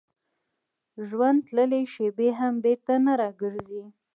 ژوند 1.07 1.39
تللې 1.47 1.81
شېبې 1.93 2.29
هم 2.39 2.53
بېرته 2.63 2.93
نه 3.05 3.13
راګرځي. 3.21 3.83